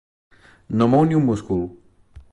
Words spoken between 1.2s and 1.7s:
un múscul.